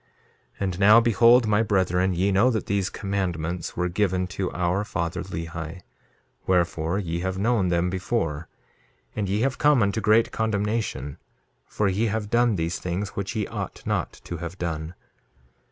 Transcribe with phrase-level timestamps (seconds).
[0.55, 4.83] 2:34 And now behold, my brethren, ye know that these commandments were given to our
[4.83, 5.81] father, Lehi;
[6.47, 8.47] wherefore, ye have known them before;
[9.15, 11.19] and ye have come unto great condemnation;
[11.67, 14.95] for ye have done these things which ye ought not to have done.